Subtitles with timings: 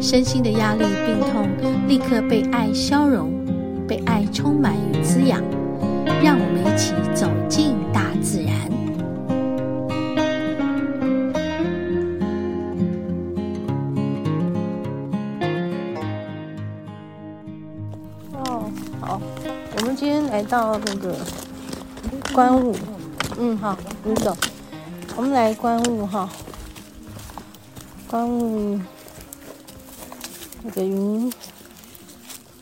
[0.00, 1.48] 身心的压力、病痛
[1.88, 3.30] 立刻被爱消融，
[3.86, 5.42] 被爱充满与滋养。
[6.22, 8.54] 让我们一起走进大自然。
[18.32, 19.20] 哦，好，
[19.76, 21.14] 我们今天来到那个
[22.32, 22.74] 观雾，
[23.38, 24.34] 嗯，好，你走。
[25.16, 26.28] 我们来观雾哈，
[28.08, 28.80] 观雾
[30.66, 31.30] 那个云，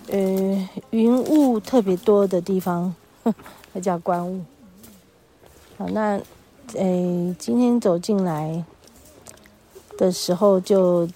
[0.09, 2.93] 呃，云雾特别多的地方，
[3.73, 4.43] 那叫观雾。
[5.79, 6.21] 好，那
[6.75, 8.65] 诶，今天走进来
[9.97, 11.07] 的时候就，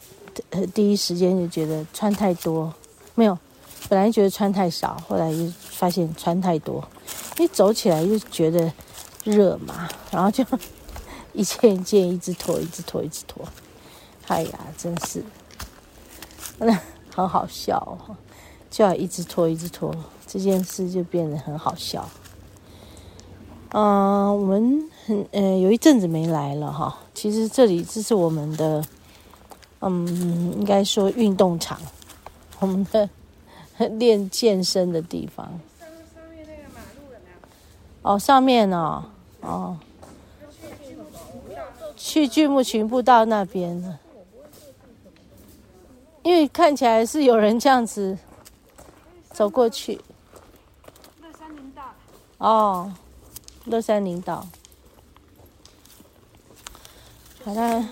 [0.50, 2.72] 就第一时间就觉得穿太多，
[3.16, 3.36] 没有，
[3.88, 6.86] 本来觉得穿太少，后来就发现穿太多，
[7.38, 8.72] 一走起来就觉得
[9.24, 10.44] 热嘛， 然后就。
[11.36, 13.44] 一件一件一直脱，一直脱，一直脱。
[14.26, 15.22] 哎呀，真是，
[16.58, 16.78] 那
[17.14, 18.16] 很好笑哦，
[18.70, 19.94] 就要一直拖，一直拖，
[20.26, 22.08] 这件事就变得很好笑。
[23.70, 26.98] 嗯、我们很呃有一阵子没来了哈。
[27.12, 28.82] 其实这里这是我们的，
[29.80, 31.78] 嗯，应该说运动场，
[32.60, 33.08] 我们的
[33.98, 35.46] 练健身的地方。
[35.78, 37.30] 上上面那个马路有没
[38.02, 38.12] 有？
[38.14, 39.04] 哦，上面哦，
[39.40, 39.76] 哦。
[41.98, 43.98] 去巨木群步道那边了，
[46.26, 48.18] 因为看起来是有人这样子
[49.30, 50.00] 走过去。
[51.22, 51.82] 乐山林道。
[52.38, 52.92] 哦，
[53.66, 54.44] 乐山林道。
[57.44, 57.88] 好啦。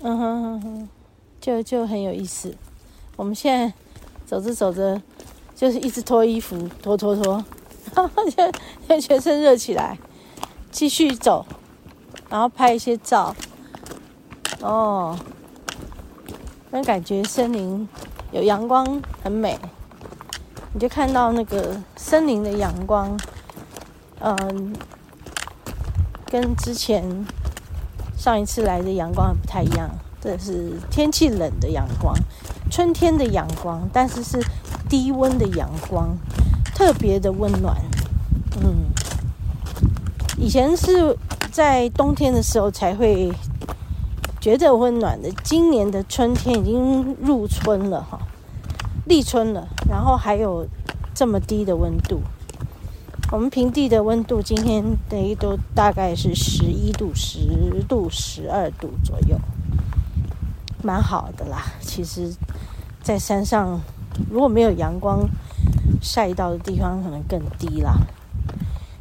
[0.00, 0.88] 嗯哼哼哼，
[1.38, 2.56] 就就很有意思。
[3.16, 3.70] 我们现在
[4.24, 5.02] 走着走着，
[5.54, 7.44] 就是一直脱衣服，脱脱脱，
[7.94, 9.98] 然后就全身热起来，
[10.70, 11.44] 继续走。
[12.30, 13.36] 然后拍一些照，
[14.62, 15.18] 哦，
[16.70, 17.88] 那感觉森林
[18.32, 19.58] 有阳光很美，
[20.72, 23.18] 你就看到那个森林的阳光，
[24.20, 24.76] 嗯，
[26.26, 27.26] 跟之前
[28.16, 29.88] 上一次来的阳光不太一样。
[30.20, 32.14] 这是天气冷的阳光，
[32.70, 34.38] 春天的阳光，但是是
[34.88, 36.08] 低温的阳光，
[36.74, 37.76] 特别的温暖。
[38.62, 38.86] 嗯，
[40.36, 41.16] 以前是。
[41.50, 43.32] 在冬天的时候才会
[44.48, 45.30] 觉得温暖的。
[45.44, 48.18] 今年的春天已经入春了哈，
[49.04, 50.66] 立春了，然后还有
[51.14, 52.22] 这么低的温度。
[53.30, 59.38] 我们平地的温度今天等于都大概是十一度、十度、十二度左右，
[60.82, 61.66] 蛮好的啦。
[61.82, 62.32] 其实，
[63.02, 63.78] 在山上
[64.30, 65.28] 如果没有阳光
[66.00, 67.98] 晒到的地方，可能更低啦。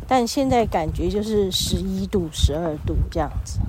[0.10, 3.60] 但现在感觉就是十一度、十二度这样子，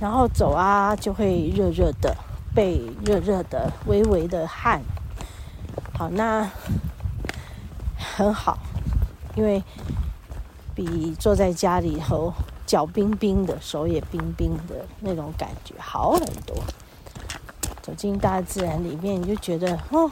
[0.00, 2.16] 然后走啊就会热热的，
[2.54, 4.82] 背热热的，微微的汗。
[5.96, 6.50] 好，那
[7.96, 8.58] 很好，
[9.34, 9.62] 因为
[10.74, 12.32] 比坐在家里头
[12.66, 16.56] 脚冰冰的，手也冰冰的那种感觉好很多。
[17.80, 20.10] 走进大自然里面，你就觉得哦，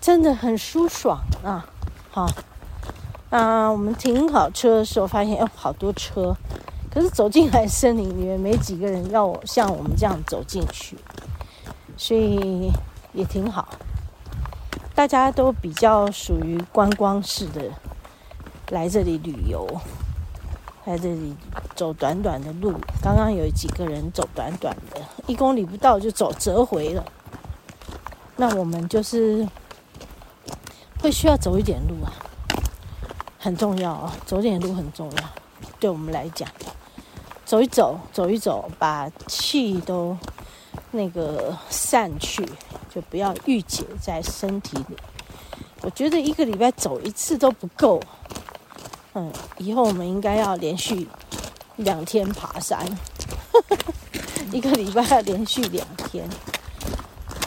[0.00, 1.66] 真的很舒爽啊！
[2.10, 2.28] 好。
[3.28, 6.36] 啊，我们停好车的时候，发现哦，好多车，
[6.96, 10.96] 可是走进来森林里面，没几个人要像我们这样走进去，
[11.94, 12.72] 所以
[13.12, 13.68] 也挺好。
[14.94, 17.70] 大家都比较属于观光式的，
[18.70, 19.68] 来这里旅游，
[20.86, 21.36] 来这里
[21.74, 22.72] 走短短的路。
[23.02, 27.04] 刚刚有几个人走短短的，一公里不到就走折回了。
[28.36, 29.46] 那我们就是
[31.02, 32.10] 会需要走一点路啊。
[33.38, 35.24] 很重要啊，走点路很重要，
[35.78, 36.48] 对我们来讲，
[37.46, 40.14] 走一走，走一走，把气都
[40.90, 42.44] 那个散去，
[42.94, 44.96] 就不要郁结在身体里。
[45.80, 47.98] 我觉得一个礼拜走一次都不够，
[49.14, 51.08] 嗯，以后我们应该要连续
[51.76, 52.84] 两天爬山，
[54.52, 56.28] 一个礼拜要连续两天，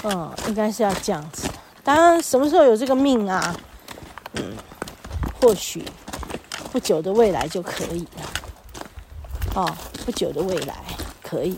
[0.03, 1.49] 嗯，应该是要这样子。
[1.83, 3.55] 当然，什么时候有这个命啊？
[4.33, 4.55] 嗯。
[5.41, 5.81] 或许
[6.69, 8.23] 不久的未来就可以了，
[9.55, 9.77] 哦，
[10.09, 10.75] 不久的未来
[11.21, 11.55] 可以，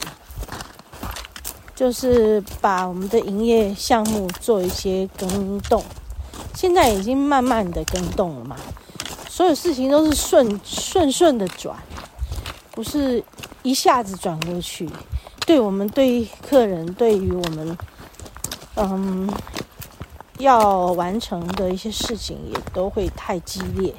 [1.73, 5.81] 就是把我们的营业项目做一些更动。
[6.53, 8.57] 现在已经慢慢的更动了嘛，
[9.29, 11.77] 所有事情都是顺顺顺的转，
[12.71, 13.23] 不是
[13.63, 14.89] 一下子转过去。
[15.47, 17.77] 对我们对客人，对于我们，
[18.75, 19.33] 嗯，
[20.39, 23.93] 要完成的一些事情也都会太激烈。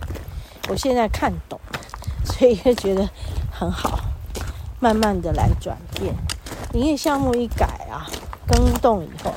[0.68, 1.58] 我现在看懂，
[2.26, 3.08] 所以也觉得
[3.50, 3.98] 很好，
[4.82, 6.12] 慢慢的来转变。
[6.72, 8.10] 营业项目一改啊，
[8.48, 9.32] 更动以后，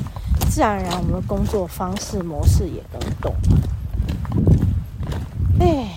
[0.49, 3.31] 自然而然我们的工作方式模式也更动。
[5.59, 5.87] 哎，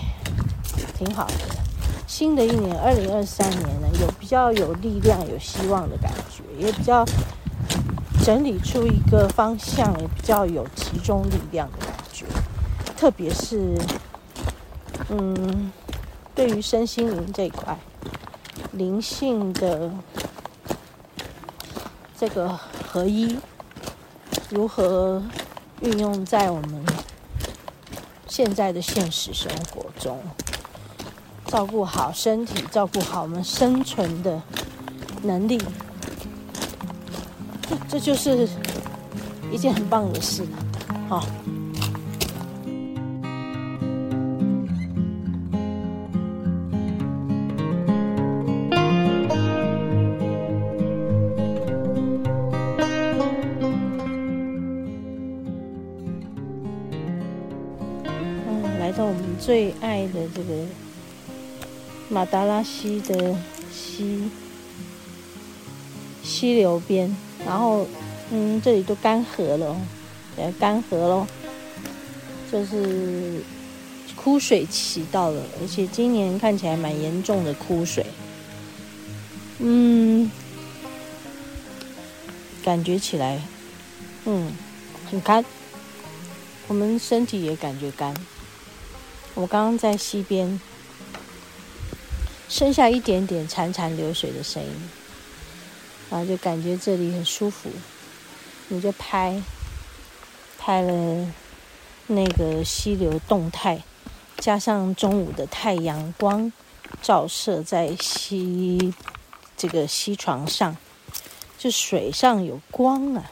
[0.95, 1.33] 挺好的。
[2.05, 7.03] 新的一年，二零二三年呢，有比较有力量、有希望的感觉，也比较
[8.23, 12.25] 整理出一个方向，也比较有集中力量的感觉。
[12.95, 13.75] 特别是，
[15.09, 15.71] 嗯，
[16.35, 17.75] 对于身心灵这一块，
[18.79, 19.91] 灵性的
[22.17, 23.37] 这个合一，
[24.49, 25.21] 如何
[25.81, 26.85] 运用在我们
[28.25, 30.17] 现在的现实生活中？
[31.45, 34.41] 照顾好身体，照顾好我们生存的
[35.23, 35.59] 能力，
[37.67, 38.47] 这这就是
[39.51, 40.49] 一件很棒的事了，
[41.09, 41.25] 好。
[59.49, 60.63] 最爱的这个。
[62.07, 63.35] 马达拉溪的
[63.73, 64.29] 溪
[66.23, 67.87] 溪流边，然后
[68.29, 69.75] 嗯，这里都干涸了，
[70.37, 71.27] 也干涸了，
[72.51, 73.41] 就是
[74.15, 78.05] 枯水期到了，而且今年看起来蛮严重的枯水，
[79.57, 80.29] 嗯，
[82.63, 83.41] 感觉起来
[84.25, 84.51] 嗯
[85.09, 85.43] 很干，
[86.67, 88.13] 我们身体也感觉干，
[89.35, 90.59] 我刚刚在溪边。
[92.49, 94.69] 剩下一点点潺潺流水的声音，
[96.09, 97.69] 然后就感觉这里很舒服，
[98.69, 99.39] 你就拍
[100.57, 101.31] 拍了
[102.07, 103.83] 那个溪流动态，
[104.39, 106.51] 加上中午的太阳光
[107.03, 108.95] 照射在溪
[109.55, 110.75] 这个溪床上，
[111.59, 113.29] 就水上有光啊，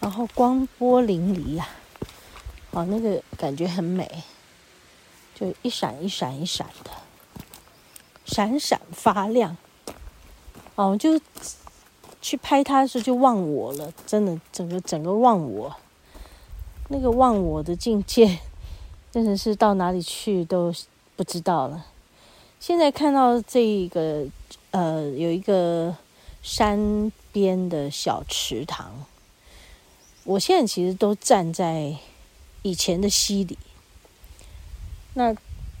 [0.00, 1.68] 然后光波粼粼呀，
[2.72, 4.24] 啊，那个感觉很美，
[5.40, 6.90] 就一闪一闪一闪的。
[8.26, 9.56] 闪闪发亮，
[10.76, 11.20] 哦，就
[12.22, 15.74] 去拍它的时候就忘我了，真的，整个整个忘我，
[16.88, 18.38] 那个忘我的境界，
[19.10, 20.72] 真的是到哪里去都
[21.16, 21.86] 不知道了。
[22.60, 24.26] 现在看到这个，
[24.70, 25.96] 呃，有一个
[26.40, 29.06] 山边的小池塘，
[30.22, 31.96] 我现在其实都站在
[32.62, 33.58] 以前的溪里，
[35.20, 35.36] 那。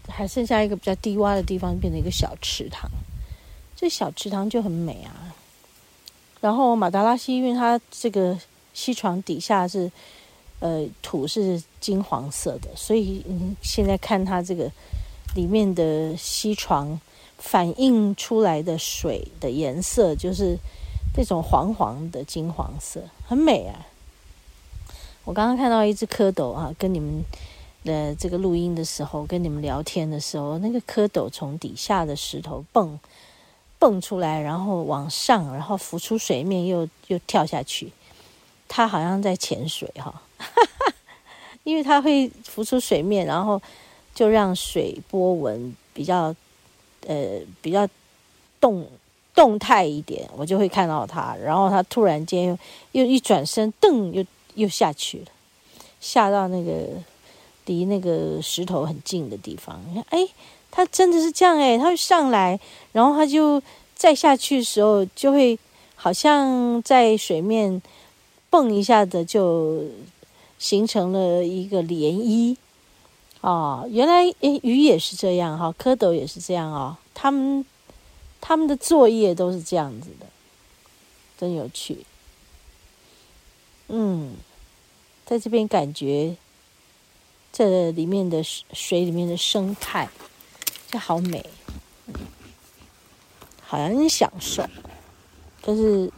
[0.08, 2.90] 还剩下一个比较低洼的地方，变成一个小池塘。
[3.76, 5.32] 这小池塘就很美啊。
[6.40, 8.36] 然后马达拉溪，因为它这个
[8.74, 9.92] 溪床底下是
[10.58, 14.68] 呃土是金黄色的，所以嗯，现在看它这个
[15.36, 16.98] 里面的溪床
[17.38, 20.58] 反映出来的水的颜色，就是
[21.16, 23.86] 那种黄黄的金黄色，很美啊。
[25.24, 27.22] 我刚刚看到一只蝌蚪啊，跟你们。
[27.84, 33.00] 呃，这个录音的时候跟你们聊天的时候，那个蝌蚪从底下的石头蹦
[33.78, 37.90] 蹦出来，然后往上，然后浮出水面，又又跳下去。
[38.68, 40.22] 它好像在潜水哈，
[41.64, 43.60] 因为它会浮出水面，然后
[44.14, 46.34] 就让水波纹比较
[47.06, 47.88] 呃比较
[48.60, 48.86] 动
[49.34, 51.34] 动态一点，我就会看到它。
[51.42, 52.58] 然后它突然间又
[52.92, 54.22] 又一转身，噔，又
[54.54, 55.26] 又下去了，
[55.98, 56.86] 下到那个。
[57.70, 60.28] 离那个石头很近的地方，你看，哎，
[60.72, 62.58] 它真的是这样哎，它会上来，
[62.90, 63.62] 然后它就
[63.94, 65.56] 再下去的时候，就会
[65.94, 67.80] 好像在水面
[68.50, 69.84] 蹦一下子，就
[70.58, 72.56] 形成了一个涟漪。
[73.40, 77.64] 哦，原来诶，鱼也是这样哈，蝌蚪也是这样哦，他们
[78.40, 80.26] 他们的作业都是这样子的，
[81.38, 82.04] 真有趣。
[83.86, 84.34] 嗯，
[85.24, 86.34] 在这边感觉。
[87.52, 90.08] 这里面的水里面的生态，
[90.88, 91.44] 这好美，
[93.66, 94.64] 好像很享受，
[95.62, 96.10] 就是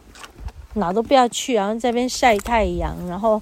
[0.73, 3.41] 哪都不要去，然后在这边晒太阳，然后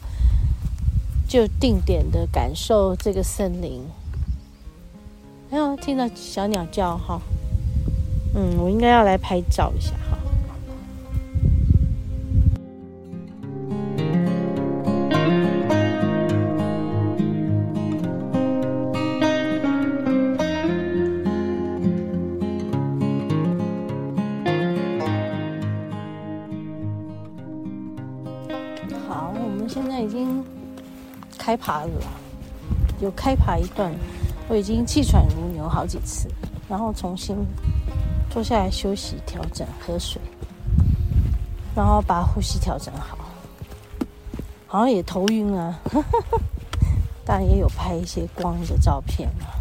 [1.27, 3.85] 就定点的感受这个森林。
[5.51, 7.21] 哎呦，听到小鸟叫哈，
[8.33, 10.17] 嗯，我应该要来拍照一下哈。
[31.51, 31.91] 开爬了，
[33.01, 33.93] 有开爬一段，
[34.47, 36.29] 我已经气喘如牛好几次，
[36.69, 37.35] 然后重新
[38.29, 40.21] 坐下来休息、调整、喝水，
[41.75, 43.17] 然后把呼吸调整好。
[44.65, 45.77] 好像也头晕啊，
[47.25, 49.51] 但也有拍一些光的照片啊。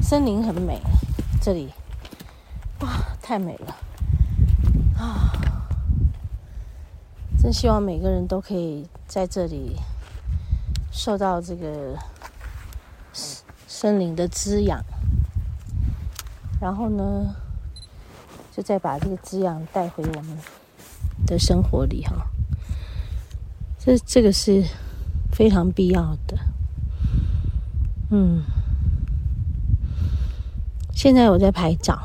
[0.00, 0.80] 森林很美，
[1.42, 1.68] 这里
[2.80, 2.88] 哇，
[3.20, 3.76] 太美了
[4.96, 5.30] 啊！
[7.38, 9.76] 真希望每个人都可以在这里
[10.90, 11.96] 受到这个
[13.66, 14.84] 森林的滋养，
[16.60, 17.34] 然后呢，
[18.52, 20.38] 就再把这个滋养带回我们
[21.26, 22.26] 的生活里哈。
[23.78, 24.64] 这这个是
[25.32, 26.38] 非常必要的，
[28.10, 28.42] 嗯。
[30.92, 31.98] 现在我在拍照，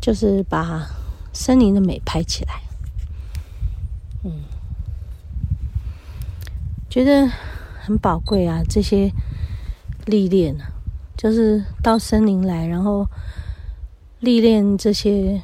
[0.00, 0.88] 就是把
[1.34, 2.62] 森林的美拍起来，
[4.24, 4.44] 嗯，
[6.92, 7.26] 觉得
[7.80, 8.62] 很宝贵啊。
[8.68, 9.10] 这些
[10.04, 10.54] 历练，
[11.16, 13.08] 就是到森林来，然后
[14.20, 15.40] 历练这些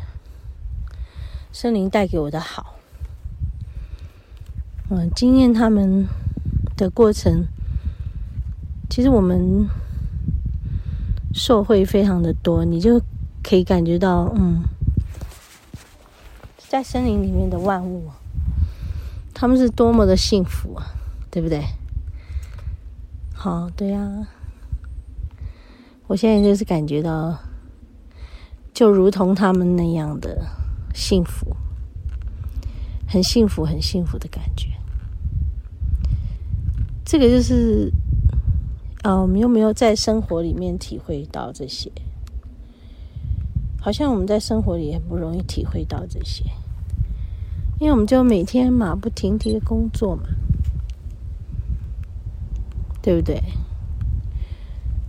[1.50, 2.74] 森林带给我的好。
[4.90, 6.06] 嗯，经验他们
[6.76, 7.46] 的过程，
[8.90, 9.66] 其实我们
[11.32, 13.00] 受惠非常的多，你就
[13.42, 14.64] 可以感觉到，嗯，
[16.58, 18.10] 在森林里面的万物，
[19.32, 20.84] 他们是多么的幸福啊，
[21.38, 21.62] 对不对？
[23.32, 24.26] 好，对呀，
[26.08, 27.38] 我现在就是感觉到，
[28.74, 30.44] 就如同他们那样的
[30.92, 31.54] 幸福，
[33.06, 34.68] 很幸福，很幸福的感觉。
[37.04, 37.92] 这个就是，
[39.02, 41.88] 啊，我们有没有在生活里面体会到这些？
[43.80, 46.42] 好像我们在生活里也不容易体会到这些，
[47.78, 50.24] 因为我们就每天马不停蹄的工作嘛，
[53.08, 53.42] 对不对？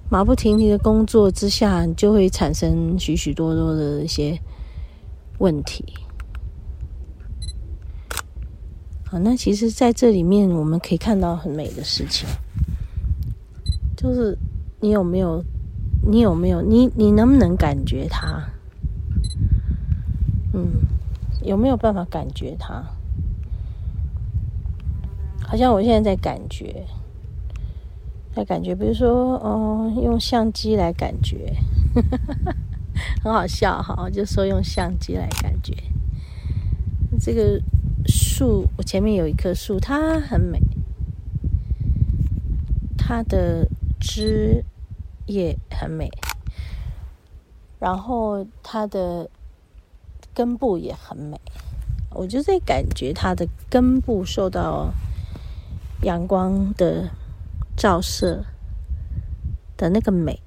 [0.10, 4.40] 马不停蹄的工作之下，就会产生许许多多的一些
[5.40, 5.84] 问题。
[9.06, 12.26] 好，那其实在这里面，我们可以看到很美的事情，
[13.98, 14.38] 就是
[14.80, 15.44] 你有没有，
[16.02, 18.42] 你有没有，你你能不能感觉它？
[20.54, 20.70] 嗯，
[21.44, 22.82] 有没有办法感觉它？
[25.46, 26.86] 好像我现在在感觉，
[28.40, 31.54] 在感觉，比如说，哦，用相机来感觉，
[33.22, 35.74] 很好笑哈，我就说用相机来感觉
[37.20, 37.62] 这个。
[38.08, 40.60] 树，我前面有一棵树，它很美，
[42.98, 43.68] 它的
[44.00, 44.64] 枝
[45.28, 46.10] 叶很美，
[47.78, 49.30] 然后它的
[50.34, 51.40] 根部也很美，
[52.12, 54.92] 我就在感觉它的根部受到
[56.02, 57.12] 阳光的
[57.80, 58.44] 照射
[59.78, 60.42] 的那个美，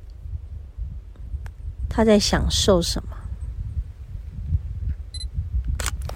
[1.88, 3.16] 他在享受什么？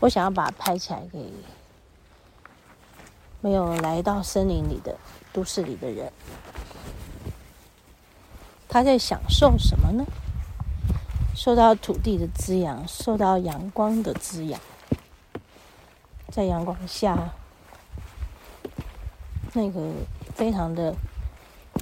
[0.00, 1.32] 我想要把它拍起来给
[3.40, 4.94] 没有来到森林里的
[5.32, 6.12] 都市里的人，
[8.68, 10.04] 他在享受什么呢？
[11.34, 14.60] 受到土地的滋养，受到阳光的滋养，
[16.30, 17.32] 在阳光下，
[19.56, 19.90] 那个
[20.34, 20.94] 非常的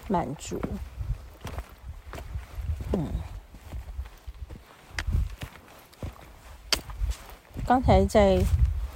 [0.08, 0.60] 满足，
[2.92, 3.08] 嗯。
[7.66, 8.40] 刚才在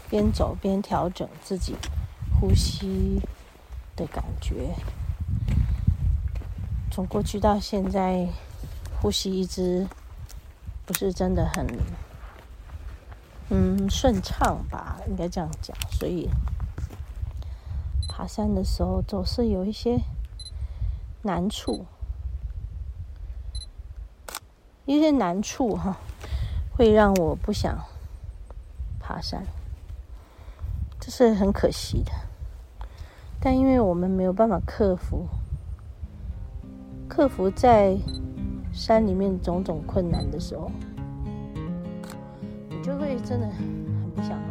[0.08, 1.74] 边走边调整自己
[2.38, 3.20] 呼吸
[3.96, 4.74] 的感觉，
[6.92, 8.28] 从过去到现在，
[9.00, 9.88] 呼吸一直
[10.86, 11.66] 不是真的很
[13.48, 15.76] 嗯顺畅吧，应该这样讲。
[15.90, 16.30] 所以
[18.18, 20.00] 爬山的时候总是有一些
[21.22, 21.86] 难处，
[24.86, 25.96] 一些难处哈，
[26.76, 27.78] 会让我不想。
[28.98, 29.46] 爬山，
[30.98, 32.10] 这是很可惜的。
[33.40, 35.28] 但因为我们没有办法克服，
[37.08, 37.96] 克服在
[38.72, 40.68] 山里面种种困难的时候，
[42.68, 44.47] 你就会真的很不想。